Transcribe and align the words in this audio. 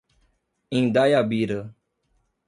Indaiabira 0.79 1.59